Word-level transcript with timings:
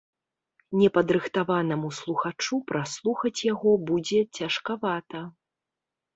Непадрыхтаванаму 0.83 1.91
слухачу 1.97 2.59
праслухаць 2.73 3.35
яго 3.53 3.71
будзе 3.93 4.19
цяжкавата. 4.41 5.25